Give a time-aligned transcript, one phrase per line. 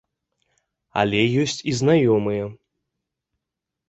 [1.01, 2.43] Але ёсць і знаёмыя.